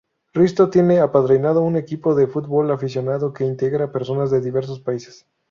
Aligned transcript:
Risto 0.33 0.71
tiene 0.71 0.97
apadrinado 0.97 1.61
un 1.61 1.75
equipo 1.75 2.15
de 2.15 2.25
fútbol 2.25 2.71
aficionado 2.71 3.33
que 3.33 3.45
integra 3.45 3.91
personas 3.91 4.31
de 4.31 4.41
diversos 4.41 4.79
países 4.79 5.27